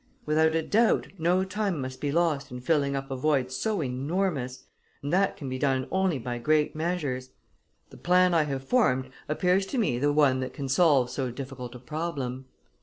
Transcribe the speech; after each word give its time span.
Without 0.25 0.55
a 0.55 0.63
doubt 0.63 1.09
no 1.19 1.43
time 1.43 1.79
must 1.79 2.01
be 2.01 2.11
lost 2.11 2.49
in 2.49 2.59
filling 2.59 2.95
up 2.95 3.11
a 3.11 3.15
void 3.15 3.51
so 3.51 3.83
enormous; 3.83 4.63
and 5.03 5.13
that 5.13 5.37
can 5.37 5.47
be 5.47 5.59
done 5.59 5.87
only 5.91 6.17
by 6.17 6.39
great 6.39 6.75
measures. 6.75 7.29
The 7.91 7.97
plan 7.97 8.33
I 8.33 8.45
have 8.45 8.63
formed 8.67 9.11
appears 9.29 9.67
to 9.67 9.77
me 9.77 9.99
the 9.99 10.11
one 10.11 10.39
that 10.39 10.53
can 10.53 10.67
solve 10.69 11.11
so 11.11 11.29
difficult 11.29 11.75
a 11.75 11.79
problem. 11.79 12.47